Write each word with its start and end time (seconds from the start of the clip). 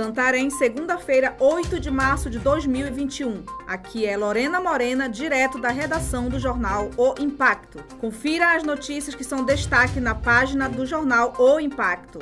Santarém, 0.00 0.48
segunda-feira, 0.48 1.36
8 1.38 1.78
de 1.78 1.90
março 1.90 2.30
de 2.30 2.38
2021. 2.38 3.44
Aqui 3.66 4.06
é 4.06 4.16
Lorena 4.16 4.58
Morena, 4.58 5.10
direto 5.10 5.58
da 5.58 5.68
redação 5.68 6.30
do 6.30 6.40
jornal 6.40 6.90
O 6.96 7.20
Impacto. 7.20 7.84
Confira 8.00 8.56
as 8.56 8.62
notícias 8.62 9.14
que 9.14 9.22
são 9.22 9.44
destaque 9.44 10.00
na 10.00 10.14
página 10.14 10.70
do 10.70 10.86
jornal 10.86 11.34
O 11.38 11.60
Impacto. 11.60 12.18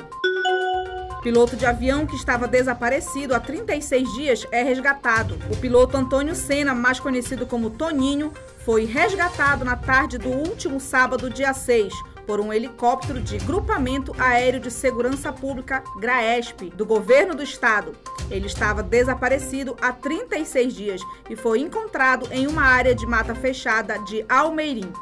Piloto 1.23 1.55
de 1.55 1.65
avião 1.65 2.05
que 2.05 2.17
estava 2.17 2.49
desaparecido 2.49 3.33
há 3.33 3.39
36 3.39 4.13
dias 4.13 4.47
é 4.51 4.61
resgatado. 4.61 5.39
O 5.49 5.55
piloto 5.55 5.95
Antônio 5.95 6.35
Sena, 6.35 6.75
mais 6.75 6.99
conhecido 6.99 7.45
como 7.45 7.69
Toninho, 7.69 8.33
foi 8.65 8.83
resgatado 8.83 9.63
na 9.63 9.77
tarde 9.77 10.17
do 10.17 10.29
último 10.29 10.81
sábado, 10.81 11.29
dia 11.29 11.53
6, 11.53 11.93
por 12.29 12.39
um 12.39 12.53
helicóptero 12.53 13.19
de 13.19 13.39
Grupamento 13.39 14.13
Aéreo 14.15 14.59
de 14.59 14.69
Segurança 14.69 15.33
Pública, 15.33 15.83
GRAESP, 15.99 16.69
do 16.69 16.85
governo 16.85 17.33
do 17.33 17.41
estado. 17.41 17.95
Ele 18.29 18.45
estava 18.45 18.83
desaparecido 18.83 19.75
há 19.81 19.91
36 19.91 20.75
dias 20.75 21.01
e 21.27 21.35
foi 21.35 21.59
encontrado 21.59 22.31
em 22.31 22.45
uma 22.45 22.61
área 22.61 22.93
de 22.93 23.03
mata 23.07 23.33
fechada 23.33 23.97
de 24.03 24.23
Almeirim. 24.29 24.93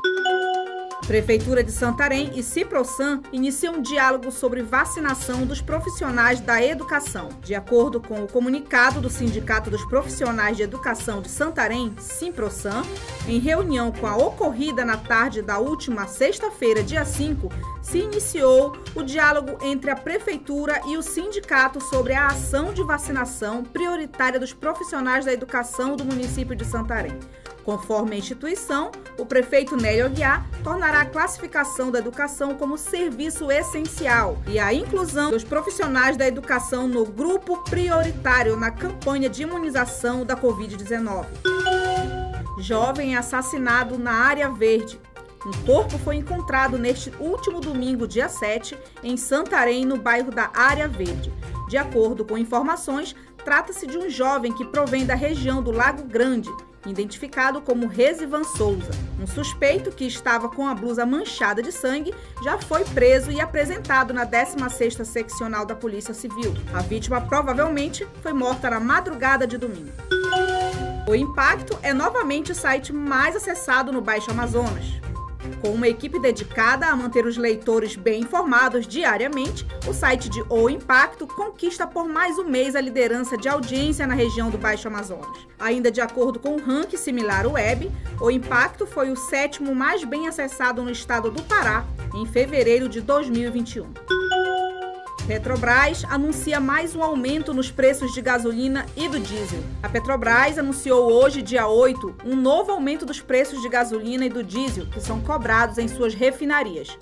Prefeitura 1.08 1.64
de 1.64 1.72
Santarém 1.72 2.32
e 2.36 2.44
Ciprosan 2.44 3.22
iniciam 3.32 3.76
um 3.76 3.82
diálogo 3.82 4.30
sobre 4.30 4.62
vacinação 4.62 5.46
dos 5.46 5.62
profissionais 5.62 6.42
da 6.42 6.62
educação. 6.62 7.30
De 7.42 7.56
acordo 7.56 8.02
com 8.02 8.26
o 8.26 8.28
comunicado 8.28 9.00
do 9.00 9.10
Sindicato 9.10 9.70
dos 9.70 9.86
Profissionais 9.86 10.58
de 10.58 10.64
Educação 10.64 11.22
de 11.22 11.30
Santarém, 11.30 11.96
Simprosan, 11.98 12.84
em 13.26 13.40
reunião 13.40 13.90
com 13.90 14.06
a 14.06 14.18
ocorrida 14.18 14.84
na 14.84 14.98
tarde 14.98 15.42
da 15.42 15.60
última 15.60 16.08
sexta-feira, 16.08 16.84
dia 16.84 17.06
5, 17.06 17.50
se 17.82 18.00
iniciou 18.00 18.76
o 18.94 19.02
diálogo 19.02 19.58
entre 19.64 19.90
a 19.90 19.96
Prefeitura 19.96 20.82
e 20.88 20.98
o 20.98 21.02
sindicato 21.02 21.82
sobre 21.82 22.14
a 22.16 22.28
ação 22.28 22.74
de 22.74 22.84
vacinação 22.84 23.64
prioritária 23.64 24.38
dos 24.38 24.52
profissionais 24.52 25.24
da 25.24 25.32
educação 25.32 25.96
do 25.96 26.04
município 26.04 26.54
de 26.54 26.66
Santarém. 26.66 27.18
Conforme 27.68 28.16
a 28.16 28.18
instituição, 28.18 28.94
o 29.20 29.26
prefeito 29.26 29.76
Nélio 29.76 30.06
Aguiar 30.06 30.48
tornará 30.64 31.02
a 31.02 31.06
classificação 31.06 31.92
da 31.92 32.00
educação 32.00 32.56
como 32.56 32.78
serviço 32.78 33.52
essencial 33.52 34.38
e 34.48 34.58
a 34.58 34.74
inclusão 34.74 35.32
dos 35.32 35.44
profissionais 35.44 36.16
da 36.16 36.26
educação 36.26 36.88
no 36.88 37.04
grupo 37.04 37.62
prioritário 37.64 38.56
na 38.56 38.72
campanha 38.72 39.30
de 39.30 39.44
imunização 39.44 40.26
da 40.26 40.34
Covid-19. 40.38 41.26
Jovem 42.60 43.18
assassinado 43.18 44.00
na 44.00 44.14
área 44.14 44.50
verde. 44.50 44.98
Um 45.46 45.66
corpo 45.66 45.98
foi 45.98 46.16
encontrado 46.16 46.78
neste 46.78 47.12
último 47.20 47.60
domingo, 47.60 48.08
dia 48.08 48.30
7, 48.30 48.78
em 49.04 49.18
Santarém, 49.18 49.84
no 49.84 49.98
bairro 49.98 50.32
da 50.32 50.50
Área 50.54 50.88
Verde. 50.88 51.34
De 51.68 51.76
acordo 51.76 52.24
com 52.24 52.38
informações, 52.38 53.14
trata-se 53.44 53.86
de 53.86 53.98
um 53.98 54.10
jovem 54.10 54.54
que 54.54 54.64
provém 54.64 55.06
da 55.06 55.16
região 55.16 55.62
do 55.62 55.72
Lago 55.72 56.04
Grande, 56.04 56.50
identificado 56.86 57.62
como 57.62 57.88
Resivan 57.88 58.44
Souza. 58.44 58.92
Um 59.20 59.28
suspeito 59.28 59.92
que 59.92 60.06
estava 60.06 60.50
com 60.50 60.68
a 60.68 60.76
blusa 60.76 61.06
manchada 61.06 61.62
de 61.62 61.72
sangue 61.72 62.14
já 62.44 62.58
foi 62.58 62.84
preso 62.86 63.32
e 63.32 63.42
apresentado 63.42 64.14
na 64.14 64.26
16ª 64.26 65.04
Seccional 65.04 65.66
da 65.66 65.76
Polícia 65.76 66.14
Civil. 66.14 66.54
A 66.74 66.82
vítima 66.82 67.22
provavelmente 67.22 68.08
foi 68.22 68.34
morta 68.34 68.70
na 68.70 68.80
madrugada 68.80 69.48
de 69.48 69.58
domingo. 69.58 69.92
O 71.08 71.16
Impacto 71.16 71.80
é 71.82 71.94
novamente 71.94 72.52
o 72.52 72.56
site 72.56 72.92
mais 72.92 73.36
acessado 73.36 73.92
no 73.92 74.02
Baixo 74.02 74.30
Amazonas. 74.30 74.86
Com 75.62 75.70
uma 75.70 75.88
equipe 75.88 76.20
dedicada 76.20 76.88
a 76.88 76.96
manter 76.96 77.26
os 77.26 77.38
leitores 77.38 77.96
bem 77.96 78.22
informados 78.22 78.88
diariamente, 78.88 79.66
o 79.88 79.94
site 79.94 80.30
de 80.30 80.44
O 80.50 80.70
Impacto 80.70 81.26
conquista 81.28 81.88
por 81.88 82.08
mais 82.08 82.38
um 82.38 82.46
mês 82.46 82.76
a 82.76 82.82
liderança 82.82 83.38
de 83.38 83.48
audiência 83.48 84.06
na 84.06 84.14
região 84.14 84.50
do 84.50 84.58
Baixo 84.58 84.88
Amazonas. 84.88 85.48
Ainda 85.60 85.92
de 85.92 86.02
acordo 86.02 86.40
com 86.40 86.50
o 86.50 86.62
um 86.62 86.64
ranking 86.64 86.98
similar 86.98 87.48
web, 87.48 87.92
O 88.20 88.30
Impacto 88.30 88.86
foi 88.86 89.10
o 89.10 89.16
sétimo 89.16 89.74
mais 89.74 90.04
bem 90.04 90.28
acessado 90.28 90.82
no 90.82 90.92
estado 90.92 91.32
do 91.32 91.42
Pará 91.44 91.86
em 92.14 92.26
fevereiro 92.26 92.88
de 92.88 93.02
2021. 93.02 94.27
Petrobras 95.28 96.06
anuncia 96.06 96.58
mais 96.58 96.96
um 96.96 97.04
aumento 97.04 97.54
nos 97.54 97.70
preços 97.70 98.14
de 98.14 98.22
gasolina 98.22 98.86
e 98.96 99.10
do 99.10 99.20
diesel. 99.20 99.62
A 99.84 99.90
Petrobras 99.90 100.58
anunciou 100.58 101.12
hoje, 101.12 101.42
dia 101.42 101.68
8, 101.68 102.20
um 102.24 102.34
novo 102.34 102.72
aumento 102.72 103.06
dos 103.06 103.20
preços 103.20 103.62
de 103.62 103.68
gasolina 103.68 104.26
e 104.26 104.30
do 104.30 104.42
diesel 104.42 104.86
que 104.86 105.02
são 105.02 105.20
cobrados 105.20 105.78
em 105.78 105.90
suas 105.90 106.14
refinarias. 106.14 106.98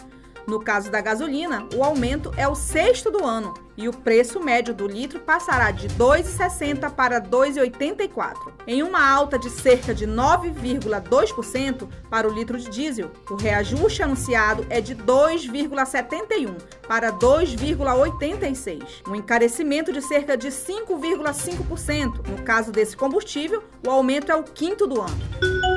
No 0.47 0.59
caso 0.59 0.91
da 0.91 1.01
gasolina, 1.01 1.67
o 1.75 1.83
aumento 1.83 2.31
é 2.37 2.47
o 2.47 2.53
sexto 2.53 3.09
do 3.09 3.25
ano 3.25 3.53
e 3.77 3.89
o 3.89 3.93
preço 3.93 4.39
médio 4.39 4.73
do 4.73 4.87
litro 4.87 5.19
passará 5.19 5.71
de 5.71 5.87
R$ 5.87 5.95
2,60 5.95 6.91
para 6.91 7.17
R$ 7.17 7.27
2,84. 7.27 8.53
Em 8.67 8.83
uma 8.83 9.05
alta 9.05 9.37
de 9.37 9.49
cerca 9.49 9.93
de 9.93 10.07
9,2% 10.07 11.87
para 12.09 12.27
o 12.27 12.33
litro 12.33 12.57
de 12.57 12.69
diesel, 12.69 13.11
o 13.29 13.35
reajuste 13.35 14.03
anunciado 14.03 14.65
é 14.69 14.79
de 14.79 14.95
2,71 14.95 16.55
para 16.87 17.11
2,86, 17.11 19.01
um 19.07 19.15
encarecimento 19.15 19.91
de 19.91 20.01
cerca 20.01 20.37
de 20.37 20.49
5,5%. 20.49 22.27
No 22.29 22.43
caso 22.43 22.71
desse 22.71 22.95
combustível, 22.95 23.63
o 23.85 23.89
aumento 23.89 24.31
é 24.31 24.35
o 24.35 24.43
quinto 24.43 24.87
do 24.87 25.01
ano. 25.01 25.74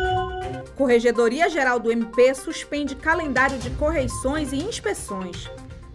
Corregedoria 0.79 1.51
Geral 1.51 1.81
do 1.81 1.91
MP 1.91 2.33
suspende 2.37 2.95
calendário 2.95 3.59
de 3.59 3.69
correições 3.71 4.53
e 4.53 4.59
inspeções. 4.59 5.51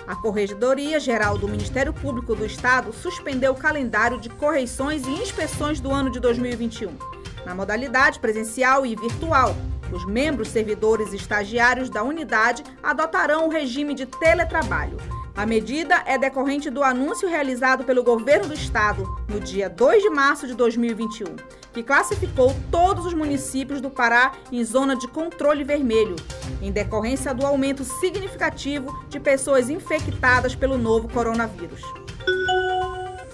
A 0.06 0.14
Corregedoria 0.14 1.00
Geral 1.00 1.38
do 1.38 1.48
Ministério 1.48 1.94
Público 1.94 2.36
do 2.36 2.46
Estado 2.46 2.92
suspendeu 2.92 3.54
o 3.54 3.58
calendário 3.58 4.20
de 4.20 4.28
correições 4.28 5.08
e 5.08 5.10
inspeções 5.10 5.80
do 5.80 5.90
ano 5.90 6.10
de 6.10 6.20
2021, 6.20 6.98
na 7.46 7.56
modalidade 7.56 8.20
presencial 8.20 8.86
e 8.86 8.94
virtual. 8.94 9.56
Os 9.90 10.06
membros 10.06 10.50
servidores 10.50 11.14
e 11.14 11.16
estagiários 11.16 11.90
da 11.90 12.04
unidade 12.04 12.62
adotarão 12.84 13.48
o 13.48 13.50
regime 13.50 13.94
de 13.94 14.06
teletrabalho. 14.06 14.98
A 15.36 15.48
medida 15.48 16.04
é 16.06 16.16
decorrente 16.16 16.70
do 16.70 16.84
anúncio 16.84 17.28
realizado 17.28 17.84
pelo 17.84 18.04
governo 18.04 18.50
do 18.50 18.54
estado 18.54 19.04
no 19.28 19.40
dia 19.40 19.68
2 19.68 20.04
de 20.04 20.10
março 20.12 20.46
de 20.46 20.54
2021, 20.54 21.36
que 21.74 21.82
classificou 21.82 22.56
todos 22.70 23.08
os 23.08 23.16
municípios 23.16 23.82
do 23.82 23.90
Pará 23.90 24.34
em 24.52 24.64
zona 24.64 24.96
de 24.96 25.08
controle 25.08 25.64
vermelho, 25.64 26.16
em 26.62 26.72
decorrência 26.72 27.34
do 27.34 27.44
aumento 27.46 27.84
significativo 27.84 28.96
de 29.10 29.20
pessoas 29.20 29.72
infectadas 29.72 30.54
pelo 30.54 30.78
novo 30.78 31.10
coronavírus. 31.10 31.82